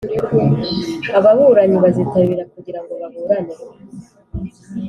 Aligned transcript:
ababuranyi 1.17 1.77
bazitabira 1.83 2.43
kugira 2.53 2.79
ngo 2.81 2.91
baburane 3.01 3.55